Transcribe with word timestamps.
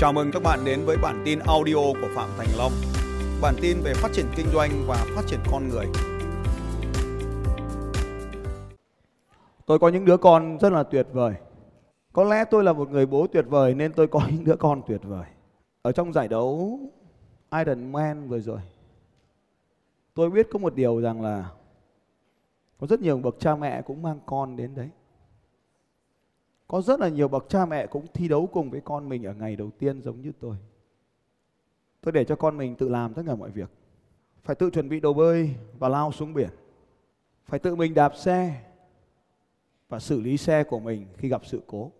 Chào 0.00 0.12
mừng 0.12 0.30
các 0.32 0.42
bạn 0.42 0.64
đến 0.64 0.84
với 0.84 0.96
bản 1.02 1.22
tin 1.24 1.38
audio 1.38 1.74
của 1.74 2.08
Phạm 2.14 2.28
Thành 2.38 2.48
Long. 2.58 2.72
Bản 3.42 3.54
tin 3.62 3.76
về 3.84 3.94
phát 3.94 4.08
triển 4.12 4.26
kinh 4.36 4.46
doanh 4.52 4.70
và 4.86 5.06
phát 5.14 5.22
triển 5.26 5.40
con 5.50 5.68
người. 5.68 5.86
Tôi 9.66 9.78
có 9.78 9.88
những 9.88 10.04
đứa 10.04 10.16
con 10.16 10.58
rất 10.58 10.72
là 10.72 10.82
tuyệt 10.82 11.06
vời. 11.12 11.34
Có 12.12 12.24
lẽ 12.24 12.44
tôi 12.44 12.64
là 12.64 12.72
một 12.72 12.90
người 12.90 13.06
bố 13.06 13.26
tuyệt 13.26 13.44
vời 13.48 13.74
nên 13.74 13.92
tôi 13.92 14.06
có 14.06 14.20
những 14.32 14.44
đứa 14.44 14.56
con 14.56 14.82
tuyệt 14.86 15.00
vời. 15.04 15.26
Ở 15.82 15.92
trong 15.92 16.12
giải 16.12 16.28
đấu 16.28 16.78
Iron 17.52 17.92
Man 17.92 18.28
vừa 18.28 18.40
rồi, 18.40 18.60
tôi 20.14 20.30
biết 20.30 20.48
có 20.52 20.58
một 20.58 20.74
điều 20.74 21.00
rằng 21.00 21.22
là 21.22 21.50
có 22.78 22.86
rất 22.86 23.00
nhiều 23.00 23.18
bậc 23.18 23.36
cha 23.38 23.56
mẹ 23.56 23.82
cũng 23.82 24.02
mang 24.02 24.18
con 24.26 24.56
đến 24.56 24.74
đấy. 24.74 24.88
Có 26.70 26.80
rất 26.80 27.00
là 27.00 27.08
nhiều 27.08 27.28
bậc 27.28 27.48
cha 27.48 27.66
mẹ 27.66 27.86
cũng 27.86 28.06
thi 28.14 28.28
đấu 28.28 28.48
cùng 28.52 28.70
với 28.70 28.80
con 28.80 29.08
mình 29.08 29.26
ở 29.26 29.34
ngày 29.34 29.56
đầu 29.56 29.70
tiên 29.70 30.02
giống 30.02 30.20
như 30.20 30.32
tôi. 30.40 30.56
Tôi 32.00 32.12
để 32.12 32.24
cho 32.24 32.36
con 32.36 32.56
mình 32.56 32.76
tự 32.76 32.88
làm 32.88 33.14
tất 33.14 33.22
cả 33.26 33.34
mọi 33.34 33.50
việc. 33.50 33.70
Phải 34.42 34.56
tự 34.56 34.70
chuẩn 34.70 34.88
bị 34.88 35.00
đồ 35.00 35.12
bơi 35.12 35.54
và 35.78 35.88
lao 35.88 36.12
xuống 36.12 36.34
biển. 36.34 36.50
Phải 37.44 37.60
tự 37.60 37.76
mình 37.76 37.94
đạp 37.94 38.16
xe 38.16 38.62
và 39.88 39.98
xử 39.98 40.20
lý 40.20 40.36
xe 40.36 40.64
của 40.64 40.80
mình 40.80 41.06
khi 41.16 41.28
gặp 41.28 41.46
sự 41.46 41.62
cố. 41.66 41.92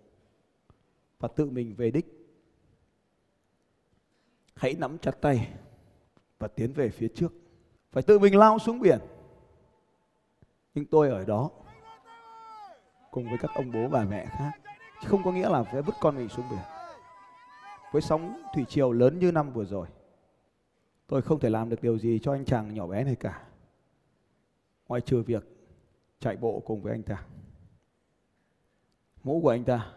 Và 1.19 1.29
tự 1.29 1.51
mình 1.51 1.75
về 1.75 1.91
đích. 1.91 2.31
Hãy 4.55 4.75
nắm 4.75 4.99
chặt 4.99 5.21
tay 5.21 5.49
và 6.39 6.49
tiến 6.49 6.73
về 6.73 6.91
phía 6.91 7.09
trước. 7.09 7.33
Phải 7.93 8.03
tự 8.03 8.19
mình 8.19 8.37
lao 8.37 8.59
xuống 8.59 8.81
biển. 8.81 8.99
Nhưng 10.75 10.85
tôi 10.85 11.11
ở 11.11 11.25
đó 11.25 11.51
cùng 13.11 13.29
với 13.29 13.39
các 13.39 13.51
ông 13.55 13.73
bố 13.73 13.89
bà 13.89 14.05
mẹ 14.05 14.27
khác. 14.27 14.53
Không 15.07 15.23
có 15.23 15.33
nghĩa 15.33 15.49
là 15.49 15.63
phải 15.63 15.83
vứt 15.83 15.95
con 16.01 16.17
mình 16.17 16.29
xuống 16.29 16.47
biển. 16.51 16.61
Với 17.93 18.03
sóng 18.03 18.43
thủy 18.55 18.65
triều 18.69 18.93
lớn 18.93 19.19
như 19.19 19.33
năm 19.33 19.53
vừa 19.53 19.65
rồi, 19.65 19.87
tôi 21.07 21.23
không 21.23 21.41
thể 21.41 21.51
làm 21.51 21.69
được 21.69 21.83
điều 21.83 21.99
gì 21.99 22.19
cho 22.23 22.33
anh 22.33 22.45
chàng 22.45 22.75
nhỏ 22.75 22.87
bé 22.87 23.05
này 23.05 23.15
cả. 23.15 23.47
Ngoại 24.89 25.01
trừ 25.01 25.23
việc 25.23 25.45
chạy 26.19 26.37
bộ 26.37 26.63
cùng 26.67 26.83
với 26.83 26.93
anh 26.93 27.03
ta. 27.03 27.27
Mũ 29.23 29.41
của 29.43 29.51
anh 29.51 29.65
ta, 29.65 29.93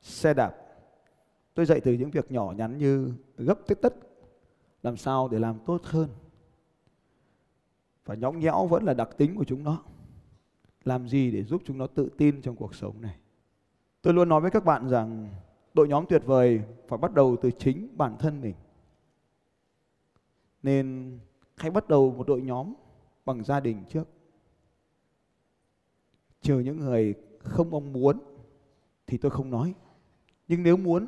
xe 0.00 0.34
đạp. 0.34 0.54
Tôi 1.54 1.66
dạy 1.66 1.80
từ 1.80 1.92
những 1.92 2.10
việc 2.10 2.32
nhỏ 2.32 2.52
nhắn 2.56 2.78
như 2.78 3.14
gấp 3.36 3.58
tất 3.66 3.78
tất, 3.82 3.94
làm 4.82 4.96
sao 4.96 5.28
để 5.28 5.38
làm 5.38 5.58
tốt 5.66 5.82
hơn. 5.84 6.08
Và 8.04 8.14
nhõng 8.14 8.38
nhẽo 8.38 8.66
vẫn 8.66 8.84
là 8.84 8.94
đặc 8.94 9.08
tính 9.16 9.36
của 9.36 9.44
chúng 9.44 9.64
nó 9.64 9.82
làm 10.84 11.08
gì 11.08 11.30
để 11.30 11.44
giúp 11.44 11.62
chúng 11.64 11.78
nó 11.78 11.86
tự 11.86 12.10
tin 12.18 12.42
trong 12.42 12.56
cuộc 12.56 12.74
sống 12.74 13.00
này. 13.00 13.16
Tôi 14.02 14.14
luôn 14.14 14.28
nói 14.28 14.40
với 14.40 14.50
các 14.50 14.64
bạn 14.64 14.88
rằng, 14.88 15.28
đội 15.74 15.88
nhóm 15.88 16.04
tuyệt 16.08 16.22
vời 16.26 16.60
phải 16.88 16.98
bắt 16.98 17.14
đầu 17.14 17.36
từ 17.42 17.50
chính 17.50 17.88
bản 17.96 18.16
thân 18.18 18.40
mình. 18.40 18.54
Nên 20.62 21.18
hãy 21.56 21.70
bắt 21.70 21.88
đầu 21.88 22.14
một 22.16 22.26
đội 22.28 22.42
nhóm 22.42 22.74
bằng 23.24 23.44
gia 23.44 23.60
đình 23.60 23.84
trước. 23.88 24.08
Trừ 26.40 26.58
những 26.58 26.78
người 26.80 27.14
không 27.38 27.70
mong 27.70 27.92
muốn 27.92 28.18
thì 29.06 29.18
tôi 29.18 29.30
không 29.30 29.50
nói. 29.50 29.74
Nhưng 30.48 30.62
nếu 30.62 30.76
muốn 30.76 31.06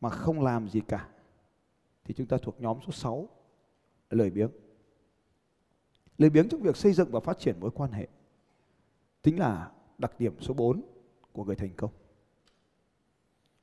mà 0.00 0.08
không 0.08 0.40
làm 0.40 0.68
gì 0.68 0.80
cả 0.80 1.08
thì 2.04 2.14
chúng 2.14 2.26
ta 2.26 2.36
thuộc 2.42 2.60
nhóm 2.60 2.78
số 2.86 2.92
6 2.92 3.28
lời 4.10 4.30
biếng 4.30 4.50
lười 6.20 6.30
biếng 6.30 6.48
trong 6.48 6.62
việc 6.62 6.76
xây 6.76 6.92
dựng 6.92 7.10
và 7.10 7.20
phát 7.20 7.38
triển 7.38 7.60
mối 7.60 7.70
quan 7.70 7.92
hệ 7.92 8.06
tính 9.22 9.38
là 9.38 9.70
đặc 9.98 10.12
điểm 10.18 10.40
số 10.40 10.54
4 10.54 10.82
của 11.32 11.44
người 11.44 11.56
thành 11.56 11.70
công. 11.76 11.90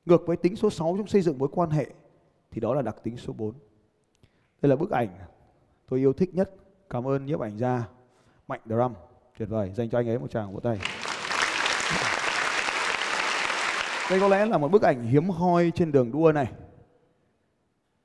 Ngược 0.04 0.26
với 0.26 0.36
tính 0.36 0.56
số 0.56 0.70
6 0.70 0.94
trong 0.98 1.06
xây 1.06 1.22
dựng 1.22 1.38
mối 1.38 1.48
quan 1.52 1.70
hệ 1.70 1.86
thì 2.50 2.60
đó 2.60 2.74
là 2.74 2.82
đặc 2.82 2.96
tính 3.02 3.16
số 3.16 3.32
4. 3.32 3.54
Đây 4.62 4.70
là 4.70 4.76
bức 4.76 4.90
ảnh 4.90 5.08
tôi 5.88 5.98
yêu 5.98 6.12
thích 6.12 6.34
nhất. 6.34 6.50
Cảm 6.90 7.08
ơn 7.08 7.26
nhiếp 7.26 7.40
ảnh 7.40 7.58
gia 7.58 7.88
Mạnh 8.48 8.60
Drum. 8.66 8.92
Tuyệt 9.38 9.48
vời, 9.48 9.72
dành 9.74 9.90
cho 9.90 9.98
anh 9.98 10.08
ấy 10.08 10.18
một 10.18 10.30
tràng 10.30 10.54
vỗ 10.54 10.60
tay. 10.60 10.78
Đây 14.10 14.20
có 14.20 14.28
lẽ 14.28 14.46
là 14.46 14.58
một 14.58 14.70
bức 14.70 14.82
ảnh 14.82 15.06
hiếm 15.06 15.28
hoi 15.28 15.72
trên 15.74 15.92
đường 15.92 16.12
đua 16.12 16.32
này. 16.32 16.52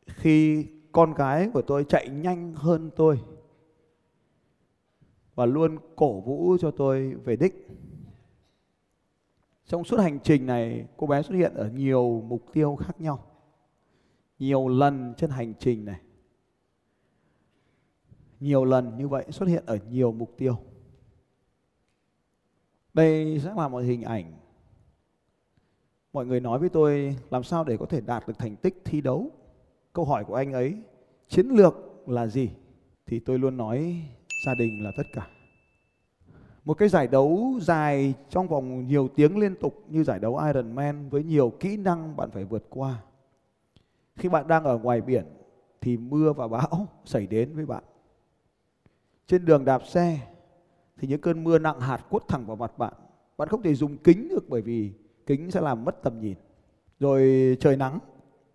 Khi 0.08 0.68
con 0.92 1.13
gái 1.13 1.50
của 1.53 1.62
tôi 1.62 1.86
chạy 1.90 2.09
nhanh 2.09 2.53
hơn 2.53 2.90
tôi 2.96 3.19
và 5.36 5.46
luôn 5.46 5.78
cổ 5.96 6.20
vũ 6.20 6.58
cho 6.60 6.72
tôi 6.72 7.14
về 7.14 7.36
đích. 7.36 7.68
Trong 9.66 9.84
suốt 9.84 10.00
hành 10.00 10.20
trình 10.20 10.46
này, 10.46 10.88
cô 10.98 11.08
bé 11.08 11.22
xuất 11.22 11.36
hiện 11.36 11.54
ở 11.54 11.70
nhiều 11.70 12.24
mục 12.28 12.46
tiêu 12.54 12.76
khác 12.76 13.02
nhau. 13.02 13.26
Nhiều 14.40 14.68
lần 14.68 15.14
trên 15.18 15.30
hành 15.30 15.54
trình 15.60 15.86
này. 15.86 16.00
Nhiều 18.40 18.66
lần 18.66 18.98
như 18.98 19.08
vậy 19.08 19.26
xuất 19.30 19.50
hiện 19.50 19.64
ở 19.66 19.80
nhiều 19.90 20.12
mục 20.12 20.34
tiêu. 20.38 20.58
Đây 22.94 23.40
sẽ 23.44 23.54
là 23.58 23.68
một 23.68 23.80
hình 23.80 24.02
ảnh. 24.02 24.34
Mọi 26.14 26.26
người 26.26 26.40
nói 26.40 26.60
với 26.60 26.70
tôi 26.70 27.18
làm 27.30 27.44
sao 27.44 27.64
để 27.64 27.78
có 27.78 27.86
thể 27.86 28.02
đạt 28.02 28.28
được 28.28 28.38
thành 28.38 28.56
tích 28.56 28.82
thi 28.86 29.02
đấu. 29.02 29.32
Câu 29.94 30.06
hỏi 30.06 30.26
của 30.26 30.36
anh 30.36 30.54
ấy, 30.54 30.78
chiến 31.28 31.48
lược 31.48 31.76
là 32.08 32.28
gì? 32.28 32.50
Thì 33.06 33.20
tôi 33.20 33.40
luôn 33.40 33.58
nói 33.58 34.02
gia 34.44 34.56
đình 34.56 34.84
là 34.84 34.92
tất 34.92 35.08
cả. 35.14 35.28
Một 36.66 36.74
cái 36.74 36.90
giải 36.90 37.08
đấu 37.08 37.54
dài 37.62 38.14
trong 38.30 38.48
vòng 38.48 38.88
nhiều 38.88 39.08
tiếng 39.16 39.38
liên 39.38 39.56
tục 39.56 39.84
như 39.90 40.04
giải 40.04 40.20
đấu 40.20 40.38
Ironman 40.38 41.09
với 41.09 41.24
nhiều 41.24 41.50
kỹ 41.59 41.78
năng 41.78 42.16
bạn 42.16 42.31
phải 42.31 42.46
vượt 42.46 42.66
qua. 42.70 43.04
Khi 44.16 44.30
bạn 44.30 44.48
đang 44.48 44.64
ở 44.64 44.78
ngoài 44.78 45.02
biển 45.02 45.26
thì 45.81 45.98
mưa 45.98 46.34
và 46.34 46.48
bão 46.48 46.88
xảy 47.06 47.28
đến 47.28 47.56
với 47.56 47.66
bạn. 47.66 47.84
Trên 49.28 49.46
đường 49.46 49.66
đạp 49.66 49.81
xe 49.86 50.20
thì 50.98 51.08
những 51.08 51.22
cơn 51.22 51.44
mưa 51.44 51.60
nặng 51.60 51.80
hạt 51.80 52.06
quất 52.10 52.24
thẳng 52.28 52.46
vào 52.46 52.56
mặt 52.56 52.78
bạn. 52.78 52.94
Bạn 53.38 53.48
không 53.48 53.62
thể 53.62 53.75
dùng 53.75 53.98
kính 53.98 54.28
được 54.30 54.50
bởi 54.50 54.62
vì 54.62 54.94
kính 55.25 55.52
sẽ 55.52 55.62
làm 55.62 55.86
mất 55.86 56.04
tầm 56.04 56.20
nhìn. 56.20 56.38
Rồi 57.00 57.58
trời 57.60 57.78
nắng, 57.78 58.00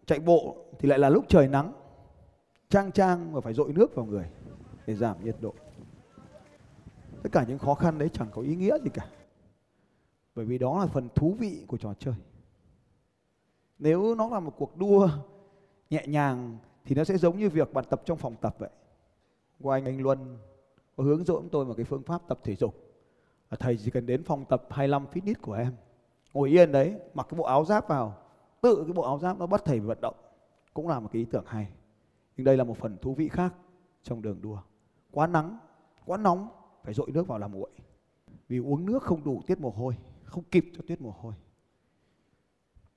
chạy 0.06 0.19
bộ 0.19 0.56
thì 0.78 0.88
lại 0.88 0.99
là 0.99 1.09
lúc 1.09 1.25
trời 1.28 1.49
nắng. 1.49 1.72
Trang 2.69 2.93
trang 2.93 3.32
và 3.32 3.41
phải 3.41 3.55
dội 3.55 3.72
nước 3.72 3.94
vào 3.94 4.05
người 4.06 4.31
để 4.87 4.94
giảm 4.94 5.25
nhiệt 5.25 5.37
độ 5.41 5.55
tất 7.23 7.33
cả 7.33 7.45
những 7.49 7.59
khó 7.59 7.75
khăn 7.75 7.99
đấy 7.99 8.11
chẳng 8.12 8.29
có 8.33 8.43
ý 8.43 8.56
nghĩa 8.56 8.79
gì 8.84 8.91
cả. 8.95 9.06
Bởi 10.34 10.45
vì 10.45 10.59
đó 10.59 10.79
là 10.79 10.87
phần 10.87 11.09
thú 11.15 11.34
vị 11.39 11.65
của 11.67 11.77
trò 11.77 11.95
chơi. 11.99 12.15
Nếu 13.79 14.15
nó 14.15 14.29
là 14.29 14.41
một 14.41 14.55
cuộc 14.56 14.77
đua 14.77 15.09
nhẹ 15.91 16.06
nhàng 16.06 16.59
thì 16.84 16.95
nó 16.95 17.05
sẽ 17.05 17.19
giống 17.19 17.39
như 17.39 17.49
việc 17.49 17.73
bạn 17.73 17.84
tập 17.91 18.03
trong 18.05 18.19
phòng 18.19 18.37
tập 18.41 18.56
vậy. 18.59 18.71
Qua 19.61 19.77
anh 19.77 19.84
anh 19.84 20.03
Luân 20.03 20.39
có 20.97 21.05
hướng 21.05 21.25
dẫn 21.25 21.49
tôi 21.53 21.65
một 21.65 21.75
cái 21.77 21.84
phương 21.84 22.03
pháp 22.03 22.23
tập 22.29 22.39
thể 22.45 22.56
dục. 22.56 22.75
À, 23.49 23.56
thầy 23.61 23.77
chỉ 23.77 23.91
cần 23.91 24.06
đến 24.06 24.25
phòng 24.25 24.45
tập 24.45 24.67
25 24.71 25.06
fitness 25.12 25.35
của 25.43 25.53
em. 25.53 25.73
Ngồi 26.35 26.50
yên 26.50 26.73
đấy, 26.73 26.95
mặc 27.15 27.27
cái 27.31 27.39
bộ 27.39 27.45
áo 27.45 27.65
giáp 27.65 27.89
vào. 27.89 28.17
Tự 28.61 28.83
cái 28.87 28.93
bộ 28.93 29.03
áo 29.03 29.19
giáp 29.19 29.39
nó 29.39 29.47
bắt 29.47 29.62
thầy 29.65 29.81
vận 29.81 30.00
động. 30.00 30.15
Cũng 30.75 30.89
là 30.89 31.00
một 31.00 31.09
cái 31.12 31.21
ý 31.21 31.27
tưởng 31.31 31.45
hay. 31.47 31.69
Nhưng 32.37 32.45
đây 32.45 32.56
là 32.56 32.65
một 32.65 32.77
phần 32.77 32.97
thú 32.99 33.15
vị 33.15 33.29
khác 33.29 33.55
trong 34.03 34.23
đường 34.23 34.43
đua. 34.43 34.59
Quá 35.11 35.27
nắng, 35.27 35.59
quá 36.06 36.17
nóng 36.17 36.49
phải 36.84 36.94
dội 36.94 37.11
nước 37.11 37.27
vào 37.27 37.39
làm 37.39 37.53
nguội. 37.53 37.71
Vì 38.49 38.59
uống 38.59 38.87
nước 38.87 39.03
không 39.03 39.25
đủ 39.25 39.43
tiết 39.47 39.61
mồ 39.61 39.71
hôi, 39.71 39.97
không 40.25 40.44
kịp 40.44 40.65
cho 40.77 40.83
tiết 40.87 41.00
mồ 41.00 41.11
hôi. 41.11 41.34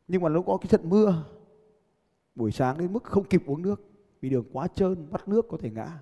Nhưng 0.08 0.22
mà 0.22 0.30
nó 0.30 0.42
có 0.42 0.58
cái 0.58 0.68
trận 0.68 0.90
mưa, 0.90 1.25
buổi 2.36 2.52
sáng 2.52 2.78
đến 2.78 2.94
mức 2.94 3.03
không 3.03 3.24
kịp 3.24 3.44
uống 3.46 3.62
nước, 3.62 3.81
vì 4.22 4.30
đường 4.30 4.46
quá 4.53 4.68
trơn 4.68 5.12
bắt 5.12 5.28
nước 5.28 5.46
có 5.50 5.58
thể 5.58 5.70
ngã. 5.70 6.00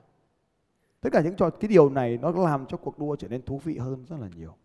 Tất 1.01 1.09
cả 1.11 1.21
những 1.21 1.35
trò 1.35 1.49
cái 1.49 1.67
điều 1.67 1.89
này 1.89 2.17
nó 2.17 2.31
làm 2.31 2.65
cho 2.65 2.77
cuộc 2.77 2.99
đua 2.99 3.15
trở 3.15 3.27
nên 3.27 3.41
thú 3.41 3.57
vị 3.57 3.77
hơn 3.77 4.05
rất 4.05 4.19
là 4.19 4.29
nhiều. 4.35 4.55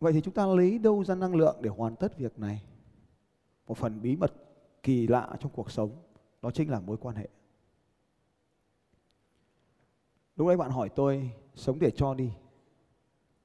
Vậy 0.00 0.12
thì 0.12 0.20
chúng 0.20 0.34
ta 0.34 0.46
lấy 0.46 0.78
đâu 0.78 1.04
ra 1.04 1.14
năng 1.14 1.34
lượng 1.34 1.56
để 1.60 1.70
hoàn 1.70 1.96
tất 1.96 2.18
việc 2.18 2.38
này? 2.38 2.62
Một 3.66 3.76
phần 3.76 4.02
bí 4.02 4.16
mật 4.16 4.32
kỳ 4.82 5.06
lạ 5.06 5.36
trong 5.40 5.52
cuộc 5.54 5.70
sống, 5.70 5.90
đó 6.42 6.50
chính 6.50 6.70
là 6.70 6.80
mối 6.80 6.96
quan 6.96 7.16
hệ. 7.16 7.28
Lúc 10.36 10.48
đấy 10.48 10.56
bạn 10.56 10.70
hỏi 10.70 10.88
tôi 10.88 11.30
sống 11.54 11.78
để 11.78 11.90
cho 11.90 12.14
đi. 12.14 12.32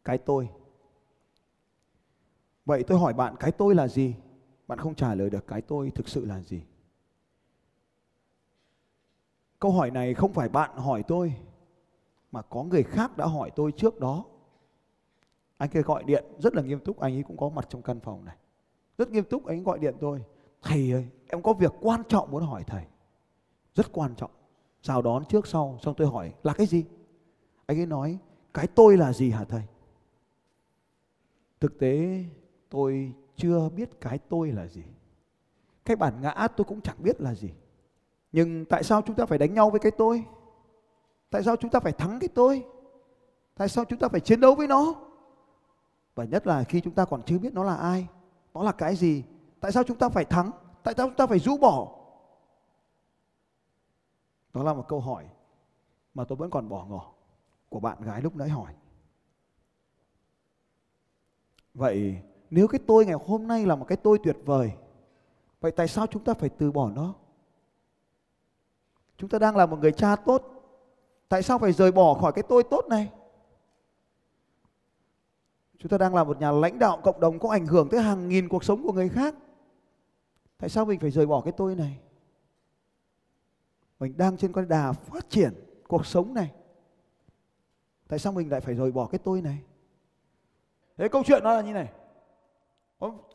Cái 0.04 0.18
tôi. 0.18 0.50
Vậy 2.66 2.84
tôi 2.84 3.00
hỏi 3.00 3.14
bạn, 3.14 3.36
cái 3.40 3.52
tôi 3.52 3.76
là 3.76 3.88
gì? 3.88 4.16
Bạn 4.68 4.80
không 4.80 4.96
trả 4.96 5.16
lời 5.16 5.30
được, 5.30 5.48
cái 5.48 5.62
tôi 5.62 5.92
thực 5.96 6.08
sự 6.08 6.26
là 6.26 6.42
gì? 6.42 6.62
Câu 9.60 9.72
hỏi 9.72 9.92
này 9.92 10.14
không 10.14 10.34
phải 10.34 10.50
bạn 10.50 10.78
hỏi 10.78 11.04
tôi, 11.08 11.34
mà 12.32 12.42
có 12.42 12.64
người 12.64 12.84
khác 12.84 13.18
đã 13.18 13.26
hỏi 13.26 13.52
tôi 13.56 13.72
trước 13.72 14.00
đó. 14.00 14.26
Anh 15.58 15.70
kia 15.70 15.82
gọi 15.82 16.04
điện 16.04 16.26
rất 16.40 16.56
là 16.56 16.62
nghiêm 16.62 16.80
túc, 16.80 17.00
anh 17.00 17.14
ấy 17.14 17.24
cũng 17.24 17.38
có 17.38 17.50
mặt 17.50 17.68
trong 17.70 17.82
căn 17.82 18.00
phòng 18.00 18.26
này. 18.26 18.36
Rất 18.98 19.10
nghiêm 19.10 19.24
túc, 19.24 19.46
anh 19.46 19.58
ấy 19.58 19.64
gọi 19.64 19.80
điện 19.80 19.96
tôi. 20.00 20.24
Thầy 20.62 20.92
ơi, 20.92 21.08
em 21.28 21.42
có 21.42 21.54
việc 21.54 21.74
quan 21.82 22.04
trọng 22.10 22.32
muốn 22.32 22.44
hỏi 22.44 22.64
thầy. 22.68 22.84
Rất 23.76 23.92
quan 23.92 24.16
trọng. 24.16 24.32
Chào 24.82 25.02
đón 25.02 25.26
trước 25.26 25.48
sau, 25.48 25.80
xong 25.82 25.94
tôi 25.98 26.08
hỏi, 26.08 26.34
là 26.44 26.54
cái 26.54 26.68
gì? 26.68 26.86
Anh 27.68 27.80
ấy 27.80 27.86
nói, 27.86 28.18
cái 28.54 28.68
tôi 28.68 28.98
là 28.98 29.14
gì 29.14 29.32
hả 29.32 29.44
thầy? 29.44 29.64
Thực 31.60 31.80
tế, 31.80 32.24
tôi 32.70 33.14
chưa 33.36 33.70
biết 33.70 34.02
cái 34.02 34.18
tôi 34.18 34.52
là 34.52 34.68
gì. 34.68 34.84
Cái 35.86 35.96
bản 35.96 36.22
ngã 36.22 36.48
tôi 36.58 36.66
cũng 36.66 36.82
chẳng 36.82 37.04
biết 37.04 37.22
là 37.22 37.34
gì. 37.36 37.50
Nhưng 38.32 38.66
tại 38.66 38.84
sao 38.84 39.02
chúng 39.02 39.16
ta 39.16 39.26
phải 39.26 39.38
đánh 39.38 39.54
nhau 39.54 39.70
với 39.70 39.80
cái 39.80 39.92
tôi? 39.92 40.26
Tại 41.30 41.44
sao 41.44 41.56
chúng 41.56 41.72
ta 41.72 41.80
phải 41.80 41.92
thắng 41.92 42.20
cái 42.20 42.28
tôi? 42.28 42.66
Tại 43.56 43.70
sao 43.70 43.86
chúng 43.86 44.00
ta 44.00 44.08
phải 44.08 44.20
chiến 44.20 44.40
đấu 44.40 44.56
với 44.56 44.68
nó? 44.68 44.96
Và 46.16 46.24
nhất 46.24 46.48
là 46.48 46.64
khi 46.64 46.82
chúng 46.82 46.94
ta 46.94 47.06
còn 47.06 47.24
chưa 47.24 47.38
biết 47.38 47.54
nó 47.54 47.64
là 47.64 47.76
ai, 47.76 48.08
nó 48.54 48.64
là 48.64 48.72
cái 48.72 48.96
gì, 48.96 49.24
tại 49.60 49.72
sao 49.72 49.84
chúng 49.84 49.98
ta 49.98 50.10
phải 50.10 50.26
thắng? 50.26 50.52
Tại 50.84 50.94
sao 50.98 51.08
chúng 51.08 51.16
ta 51.16 51.28
phải 51.28 51.40
rũ 51.40 51.58
bỏ? 51.58 52.00
Đó 54.54 54.64
là 54.64 54.74
một 54.74 54.86
câu 54.88 55.00
hỏi 55.00 55.30
mà 56.14 56.24
tôi 56.24 56.36
vẫn 56.36 56.50
còn 56.50 56.70
bỏ 56.70 56.86
ngỏ 56.86 57.14
của 57.70 57.80
bạn 57.80 58.02
gái 58.02 58.22
lúc 58.22 58.36
nãy 58.36 58.50
hỏi. 58.50 58.74
Vậy 61.74 62.22
nếu 62.50 62.68
cái 62.68 62.80
tôi 62.88 63.06
ngày 63.06 63.16
hôm 63.26 63.48
nay 63.48 63.66
là 63.66 63.76
một 63.76 63.86
cái 63.88 63.98
tôi 63.98 64.20
tuyệt 64.24 64.38
vời, 64.46 64.72
vậy 65.62 65.72
tại 65.72 65.88
sao 65.88 66.08
chúng 66.08 66.24
ta 66.24 66.34
phải 66.34 66.50
từ 66.50 66.72
bỏ 66.72 66.90
nó? 66.90 67.14
Chúng 69.18 69.30
ta 69.30 69.40
đang 69.40 69.56
là 69.56 69.66
một 69.66 69.80
người 69.80 69.92
cha 69.92 70.16
tốt, 70.16 70.44
tại 71.30 71.44
sao 71.44 71.60
phải 71.60 71.74
rời 71.74 71.92
bỏ 71.92 72.14
khỏi 72.14 72.34
cái 72.34 72.44
tôi 72.50 72.64
tốt 72.64 72.86
này? 72.90 73.12
Chúng 75.80 75.90
ta 75.90 75.98
đang 75.98 76.16
là 76.16 76.24
một 76.24 76.40
nhà 76.40 76.52
lãnh 76.52 76.80
đạo 76.80 77.02
cộng 77.04 77.20
đồng 77.20 77.40
có 77.40 77.50
ảnh 77.50 77.66
hưởng 77.66 77.90
tới 77.90 78.02
hàng 78.02 78.30
nghìn 78.30 78.50
cuộc 78.50 78.64
sống 78.64 78.84
của 78.84 78.94
người 78.94 79.10
khác. 79.10 79.36
Tại 80.58 80.70
sao 80.70 80.86
mình 80.86 81.00
phải 81.00 81.12
rời 81.12 81.26
bỏ 81.26 81.42
cái 81.42 81.54
tôi 81.58 81.76
này? 81.76 82.00
Mình 84.00 84.18
đang 84.18 84.38
trên 84.38 84.52
con 84.52 84.68
đà 84.68 84.92
phát 84.92 85.30
triển 85.30 85.54
cuộc 85.88 86.06
sống 86.06 86.34
này 86.34 86.54
tại 88.08 88.20
sao 88.20 88.34
mình 88.34 88.52
lại 88.52 88.62
phải 88.62 88.76
rời 88.76 88.92
bỏ 88.92 89.08
cái 89.12 89.20
tôi 89.24 89.42
này? 89.42 89.58
Thế 90.98 91.08
câu 91.08 91.24
chuyện 91.26 91.44
nó 91.44 91.54
là 91.54 91.62
như 91.62 91.74
này. 91.74 91.88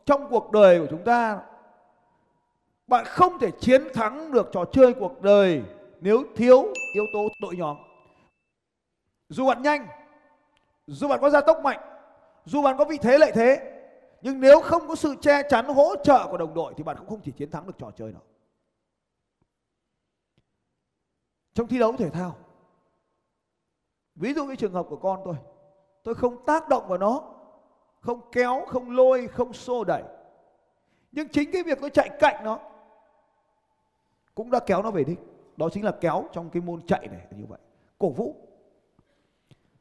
Trong 0.05 0.29
cuộc 0.31 0.51
đời 0.51 0.81
của 0.81 0.87
chúng 0.91 1.05
ta, 1.05 1.41
bạn 2.87 3.05
không 3.05 3.39
thể 3.39 3.51
chiến 3.61 3.83
thắng 3.95 4.33
được 4.33 4.49
trò 4.53 4.65
chơi 4.73 4.95
cuộc 4.95 5.23
đời 5.23 5.63
nếu 6.01 6.25
thiếu 6.37 6.63
yếu 6.95 7.05
tố 7.13 7.29
đội 7.41 7.57
nhóm. 7.57 7.77
Dù 9.29 9.47
bạn 9.47 9.63
nhanh, 9.63 9.87
dù 10.87 11.09
bạn 11.09 11.21
có 11.21 11.31
gia 11.31 11.41
tốc 11.41 11.61
mạnh, 11.63 11.81
dù 12.45 12.63
bạn 12.63 12.77
có 12.79 12.85
vị 12.85 12.99
thế 13.03 13.19
lợi 13.19 13.33
thế, 13.35 13.79
nhưng 14.23 14.41
nếu 14.41 14.61
không 14.61 14.89
có 14.89 14.95
sự 14.95 15.15
che 15.21 15.43
chắn, 15.49 15.67
hỗ 15.67 15.97
trợ 16.05 16.27
của 16.31 16.37
đồng 16.37 16.55
đội 16.55 16.75
thì 16.77 16.83
bạn 16.83 16.97
cũng 16.99 17.09
không 17.09 17.21
chỉ 17.25 17.33
chiến 17.33 17.51
thắng 17.51 17.67
được 17.67 17.79
trò 17.79 17.91
chơi 17.91 18.13
nào 18.13 18.23
trong 21.55 21.69
thi 21.69 21.79
đấu 21.79 21.97
thể 21.97 22.11
thao 22.11 22.37
ví 24.23 24.35
dụ 24.35 24.47
như 24.47 24.57
trường 24.57 24.73
hợp 24.73 24.87
của 24.89 24.97
con 24.97 25.21
tôi 25.25 25.35
tôi 26.03 26.15
không 26.15 26.45
tác 26.45 26.69
động 26.69 26.89
vào 26.89 26.99
nó, 26.99 27.23
không 28.01 28.21
kéo, 28.33 28.65
không 28.69 28.91
lôi, 28.91 29.29
không 29.29 29.53
xô 29.53 29.85
đẩy. 29.85 30.03
Nhưng 31.13 31.29
chính 31.29 31.53
cái 31.53 31.63
việc 31.63 31.79
tôi 31.81 31.91
chạy 31.91 32.11
cạnh 32.21 32.45
nó 32.45 32.59
cũng 34.35 34.51
đã 34.51 34.61
kéo 34.67 34.83
nó 34.83 34.91
về 34.91 35.05
đích 35.05 35.19
đó 35.57 35.69
chính 35.73 35.85
là 35.85 35.93
kéo 36.01 36.25
trong 36.33 36.51
cái 36.51 36.63
môn 36.63 36.87
chạy 36.87 37.09
này 37.09 37.27
như 37.31 37.45
vậy. 37.49 37.59
Cổ 37.99 38.11
vũ. 38.11 38.37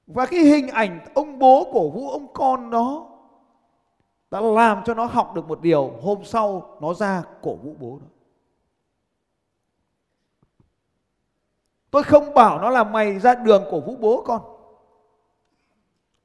Và 0.07 0.25
cái 0.25 0.39
hình 0.39 0.67
ảnh 0.67 0.99
ông 1.13 1.39
bố 1.39 1.69
cổ 1.73 1.89
vũ, 1.89 2.09
ông 2.09 2.33
con 2.33 2.69
đó 2.69 3.07
đã 4.31 4.41
làm 4.41 4.83
cho 4.85 4.93
nó 4.93 5.05
học 5.05 5.33
được 5.35 5.47
một 5.47 5.61
điều. 5.61 5.91
Hôm 6.01 6.23
sau 6.23 6.77
nó 6.81 6.93
ra 6.93 7.23
cổ 7.41 7.55
vũ 7.55 7.75
bố 7.79 7.99
nó 8.01 8.07
tôi 11.91 12.03
không 12.03 12.33
bảo 12.33 12.59
nó 12.59 12.69
là 12.69 12.83
mày 12.83 13.19
ra 13.19 13.35
đường 13.35 13.63
cổ 13.71 13.79
vũ 13.79 13.95
bố 13.95 14.23
con, 14.25 14.41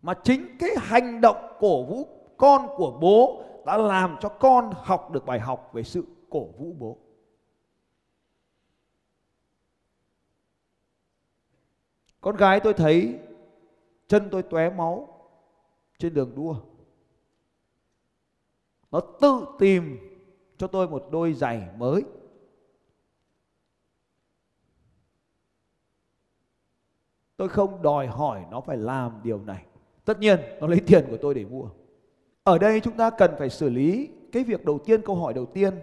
mà 0.02 0.14
chính 0.14 0.56
cái 0.58 0.70
hành 0.78 1.20
động 1.20 1.36
cổ 1.60 1.84
vũ 1.84 2.08
con 2.36 2.68
của 2.76 2.98
bố 3.00 3.42
đã 3.66 3.76
làm 3.76 4.16
cho 4.20 4.28
con 4.28 4.72
học 4.76 5.10
được 5.10 5.26
bài 5.26 5.40
học 5.40 5.70
về 5.72 5.82
sự 5.82 6.04
cổ 6.30 6.44
vũ 6.44 6.72
bố. 6.78 6.98
Con 12.20 12.36
gái 12.36 12.60
tôi 12.60 12.74
thấy, 12.74 13.18
chân 14.08 14.28
tôi 14.30 14.42
tóe 14.42 14.70
máu 14.70 15.08
trên 15.98 16.14
đường 16.14 16.32
đua. 16.36 16.56
Nó 18.90 19.00
tự 19.20 19.46
tìm 19.58 19.98
cho 20.56 20.66
tôi 20.66 20.88
một 20.88 21.06
đôi 21.10 21.32
giày 21.32 21.68
mới. 21.76 22.02
Tôi 27.36 27.48
không 27.48 27.82
đòi 27.82 28.06
hỏi 28.06 28.44
nó 28.50 28.60
phải 28.60 28.76
làm 28.76 29.12
điều 29.22 29.40
này. 29.40 29.64
Tất 30.04 30.18
nhiên, 30.18 30.40
nó 30.60 30.66
lấy 30.66 30.80
tiền 30.86 31.04
của 31.10 31.16
tôi 31.22 31.34
để 31.34 31.44
mua. 31.44 31.68
Ở 32.44 32.58
đây 32.58 32.80
chúng 32.80 32.96
ta 32.96 33.10
cần 33.10 33.34
phải 33.38 33.50
xử 33.50 33.70
lý 33.70 34.08
cái 34.32 34.44
việc 34.44 34.64
đầu 34.64 34.78
tiên, 34.78 35.02
câu 35.02 35.16
hỏi 35.16 35.34
đầu 35.34 35.46
tiên, 35.46 35.74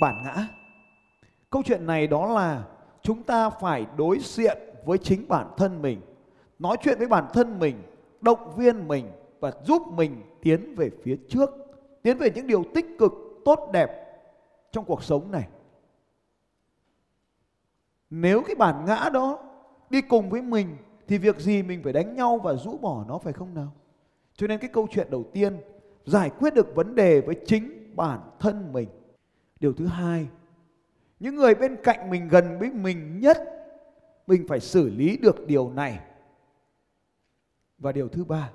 bản 0.00 0.14
ngã. 0.24 0.48
Câu 1.50 1.62
chuyện 1.62 1.86
này 1.86 2.06
đó 2.06 2.34
là 2.34 2.64
chúng 3.02 3.22
ta 3.22 3.50
phải 3.50 3.86
đối 3.96 4.18
diện 4.20 4.58
với 4.84 4.98
chính 4.98 5.28
bản 5.28 5.46
thân 5.56 5.82
mình, 5.82 6.00
nói 6.58 6.76
chuyện 6.82 6.98
với 6.98 7.08
bản 7.08 7.24
thân 7.32 7.58
mình, 7.58 7.82
động 8.20 8.52
viên 8.56 8.88
mình 8.88 9.10
và 9.40 9.52
giúp 9.64 9.82
mình 9.92 10.22
tiến 10.42 10.74
về 10.74 10.90
phía 11.02 11.16
trước, 11.28 11.50
tiến 12.02 12.18
về 12.18 12.30
những 12.34 12.46
điều 12.46 12.64
tích 12.74 12.86
cực, 12.98 13.12
tốt 13.44 13.70
đẹp 13.72 13.90
trong 14.72 14.84
cuộc 14.84 15.02
sống 15.02 15.30
này. 15.30 15.48
Nếu 18.10 18.42
cái 18.42 18.54
bản 18.54 18.84
ngã 18.84 19.10
đó 19.12 19.38
đi 19.90 20.00
cùng 20.00 20.30
với 20.30 20.42
mình 20.42 20.76
thì 21.08 21.18
việc 21.18 21.40
gì 21.40 21.62
mình 21.62 21.82
phải 21.82 21.92
đánh 21.92 22.14
nhau 22.14 22.40
và 22.44 22.54
rũ 22.54 22.78
bỏ 22.78 23.04
nó 23.08 23.18
phải 23.18 23.32
không 23.32 23.54
nào? 23.54 23.72
Cho 24.34 24.46
nên 24.46 24.58
cái 24.60 24.70
câu 24.72 24.86
chuyện 24.90 25.10
đầu 25.10 25.24
tiên, 25.32 25.56
giải 26.04 26.30
quyết 26.38 26.54
được 26.54 26.74
vấn 26.74 26.94
đề 26.94 27.20
với 27.20 27.36
chính 27.46 27.92
bản 27.96 28.20
thân 28.38 28.72
mình. 28.72 28.88
Điều 29.60 29.72
thứ 29.72 29.86
hai, 29.86 30.28
những 31.20 31.36
người 31.36 31.54
bên 31.54 31.76
cạnh 31.82 32.10
mình 32.10 32.28
gần 32.28 32.58
với 32.58 32.70
mình 32.70 33.20
nhất, 33.20 33.38
mình 34.26 34.48
phải 34.48 34.60
xử 34.60 34.88
lý 34.88 35.16
được 35.16 35.46
điều 35.46 35.70
này. 35.70 36.00
Và 37.78 37.92
điều 37.92 38.08
thứ 38.08 38.24
ba, 38.24 38.50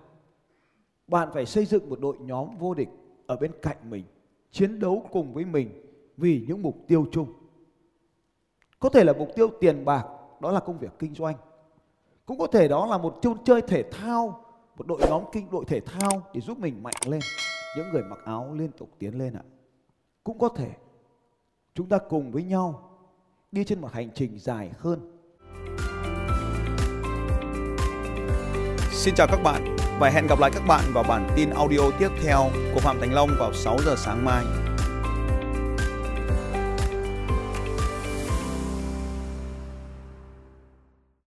bạn 1.07 1.29
phải 1.33 1.45
xây 1.45 1.65
dựng 1.65 1.89
một 1.89 2.00
đội 2.00 2.17
nhóm 2.19 2.57
vô 2.57 2.73
địch 2.73 2.89
ở 3.27 3.35
bên 3.35 3.51
cạnh 3.61 3.77
mình, 3.89 4.03
chiến 4.51 4.79
đấu 4.79 5.05
cùng 5.11 5.33
với 5.33 5.45
mình 5.45 5.69
vì 6.17 6.45
những 6.47 6.61
mục 6.61 6.77
tiêu 6.88 7.05
chung. 7.11 7.33
Có 8.79 8.89
thể 8.89 9.03
là 9.03 9.13
mục 9.13 9.29
tiêu 9.35 9.50
tiền 9.59 9.85
bạc, 9.85 10.07
đó 10.41 10.51
là 10.51 10.59
công 10.59 10.79
việc 10.79 10.91
kinh 11.00 11.15
doanh 11.15 11.35
cũng 12.25 12.37
có 12.37 12.47
thể 12.47 12.67
đó 12.67 12.85
là 12.85 12.97
một 12.97 13.19
chơi 13.21 13.33
chơi 13.45 13.61
thể 13.61 13.83
thao, 13.83 14.45
một 14.77 14.87
đội 14.87 14.99
nhóm 15.09 15.23
kinh 15.31 15.51
đội 15.51 15.65
thể 15.67 15.79
thao 15.79 16.21
để 16.33 16.41
giúp 16.41 16.59
mình 16.59 16.83
mạnh 16.83 16.95
lên. 17.05 17.19
Những 17.77 17.89
người 17.93 18.03
mặc 18.03 18.19
áo 18.25 18.53
liên 18.53 18.71
tục 18.71 18.89
tiến 19.00 19.19
lên 19.19 19.33
ạ. 19.33 19.43
Cũng 20.24 20.39
có 20.39 20.50
thể 20.50 20.69
chúng 21.75 21.89
ta 21.89 21.98
cùng 21.98 22.31
với 22.31 22.43
nhau 22.43 22.89
đi 23.51 23.63
trên 23.63 23.81
một 23.81 23.91
hành 23.93 24.09
trình 24.15 24.39
dài 24.39 24.71
hơn. 24.77 25.19
Xin 28.91 29.15
chào 29.15 29.27
các 29.27 29.39
bạn 29.43 29.75
và 30.00 30.09
hẹn 30.09 30.27
gặp 30.27 30.39
lại 30.39 30.51
các 30.53 30.63
bạn 30.67 30.83
vào 30.93 31.03
bản 31.03 31.29
tin 31.36 31.50
audio 31.50 31.91
tiếp 32.00 32.09
theo 32.24 32.50
của 32.74 32.79
Phạm 32.79 33.00
Thành 33.00 33.13
Long 33.13 33.29
vào 33.39 33.53
6 33.53 33.77
giờ 33.86 33.95
sáng 33.98 34.25
mai. 34.25 34.62